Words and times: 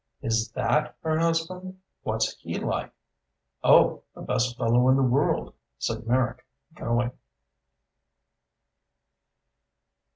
"Is 0.23 0.51
that 0.53 0.95
her 1.03 1.19
husband? 1.19 1.79
What's 2.01 2.35
he 2.39 2.57
like?" 2.57 2.91
"Oh, 3.63 4.01
the 4.15 4.21
best 4.23 4.57
fellow 4.57 4.89
in 4.89 4.95
the 4.95 5.03
world," 5.03 5.53
said 5.77 6.07
Merrick, 6.07 6.43
going. 6.73 7.11